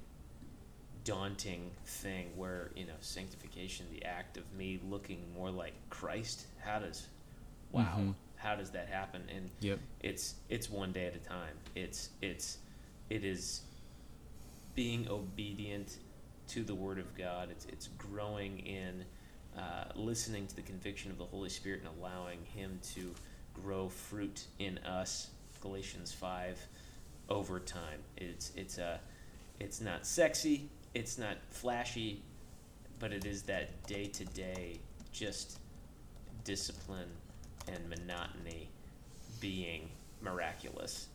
[1.04, 6.80] daunting thing where you know sanctification the act of me looking more like Christ how
[6.80, 7.06] does
[7.72, 8.14] wow Mhm.
[8.38, 9.22] How does that happen?
[9.34, 9.78] And Yep.
[10.00, 11.54] it's it's one day at a time.
[11.74, 12.58] It's it's
[13.10, 13.62] it is
[14.74, 15.98] being obedient
[16.48, 17.50] to the word of god.
[17.50, 19.04] It's it's growing in
[19.56, 23.12] uh, listening to the conviction of the holy spirit and allowing him to
[23.54, 25.30] grow fruit in us.
[25.60, 26.58] Galatians 5
[27.28, 27.98] over time.
[28.16, 29.00] It's it's a
[29.60, 32.22] it's not sexy it's not flashy
[32.98, 34.78] but it is that day to day
[35.12, 35.58] just
[36.44, 37.08] discipline
[37.72, 38.70] and monotony
[39.40, 39.90] being
[40.20, 41.08] miraculous.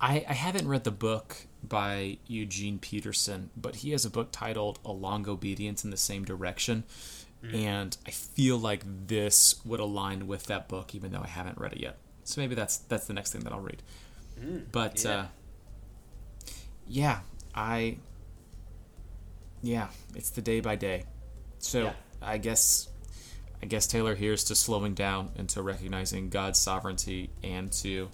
[0.00, 4.80] I, I haven't read the book by Eugene Peterson, but he has a book titled
[4.84, 6.84] A Long Obedience in the Same Direction.
[7.44, 7.54] Mm.
[7.54, 11.72] And I feel like this would align with that book, even though I haven't read
[11.72, 11.98] it yet.
[12.24, 13.82] So maybe that's that's the next thing that I'll read.
[14.40, 15.10] Mm, but yeah.
[15.10, 15.26] Uh,
[16.86, 17.20] yeah,
[17.54, 17.98] I
[19.62, 21.04] yeah, it's the day by day.
[21.58, 21.92] So yeah.
[22.20, 22.88] I guess
[23.62, 28.10] I guess Taylor here's to slowing down and to recognizing God's sovereignty and to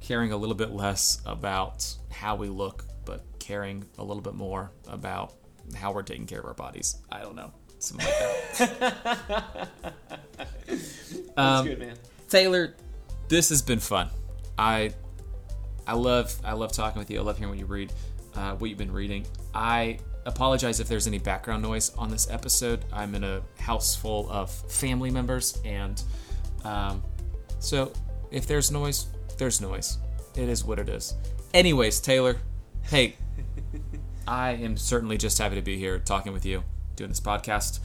[0.00, 4.72] caring a little bit less about how we look, but caring a little bit more
[4.88, 5.34] about
[5.74, 6.96] how we're taking care of our bodies.
[7.12, 7.52] I don't know.
[7.78, 9.68] Something like that.
[10.66, 11.96] That's um, good, man.
[12.28, 12.74] Taylor,
[13.28, 14.08] this has been fun.
[14.58, 14.92] I
[15.86, 17.20] I love I love talking with you.
[17.20, 17.92] I love hearing what you read,
[18.34, 19.26] uh, what you've been reading.
[19.54, 22.84] I apologize if there's any background noise on this episode.
[22.92, 26.02] I'm in a house full of family members, and
[26.64, 27.02] um,
[27.58, 27.92] so
[28.30, 29.06] if there's noise,
[29.38, 29.98] there's noise.
[30.36, 31.14] It is what it is.
[31.52, 32.38] Anyways, Taylor,
[32.82, 33.16] hey,
[34.26, 36.64] I am certainly just happy to be here talking with you,
[36.96, 37.80] doing this podcast.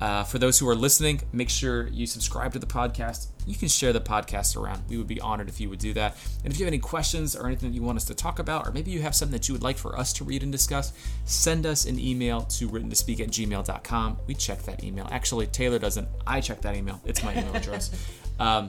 [0.00, 3.28] Uh, for those who are listening, make sure you subscribe to the podcast.
[3.46, 4.82] You can share the podcast around.
[4.88, 6.16] We would be honored if you would do that.
[6.42, 8.66] And if you have any questions or anything that you want us to talk about,
[8.66, 10.92] or maybe you have something that you would like for us to read and discuss,
[11.24, 14.18] send us an email to written to speak at gmail.com.
[14.26, 15.08] We check that email.
[15.10, 16.08] Actually, Taylor doesn't.
[16.26, 17.00] I check that email.
[17.04, 17.90] It's my email address.
[18.40, 18.68] Um,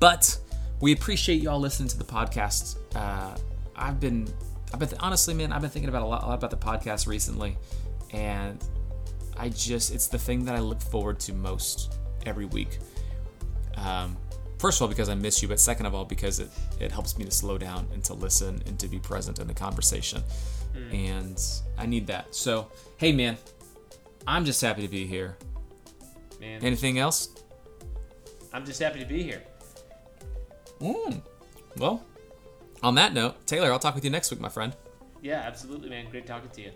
[0.00, 0.40] but
[0.80, 2.78] we appreciate y'all listening to the podcast.
[2.96, 3.36] Uh,
[3.76, 4.26] I've been,
[4.74, 7.06] I've been honestly, man, I've been thinking about a lot, a lot about the podcast
[7.06, 7.56] recently,
[8.10, 8.58] and
[9.38, 12.78] I just, it's the thing that I look forward to most every week.
[13.76, 14.16] Um,
[14.58, 16.48] first of all, because I miss you, but second of all, because it,
[16.80, 19.54] it helps me to slow down and to listen and to be present in the
[19.54, 20.22] conversation.
[20.74, 20.94] Mm.
[21.10, 21.42] And
[21.78, 22.34] I need that.
[22.34, 23.36] So, hey, man,
[24.26, 25.36] I'm just happy to be here.
[26.40, 26.62] Man.
[26.62, 27.28] Anything else?
[28.52, 29.42] I'm just happy to be here.
[30.80, 31.22] Mm.
[31.76, 32.04] Well,
[32.82, 34.74] on that note, Taylor, I'll talk with you next week, my friend.
[35.22, 36.10] Yeah, absolutely, man.
[36.10, 36.70] Great talking to you.